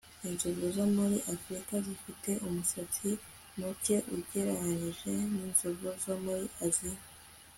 Inzovu 0.27 0.65
zo 0.75 0.85
muri 0.95 1.17
Afrika 1.33 1.73
zifite 1.85 2.31
umusatsi 2.47 3.09
muke 3.57 3.95
ugereranije 4.15 5.11
ninzovu 5.33 5.87
zo 6.03 6.15
muri 6.25 6.45
Aziya 6.65 7.01